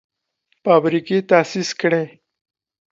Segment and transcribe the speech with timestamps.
[0.63, 2.05] فابریکې تاسیس کړي.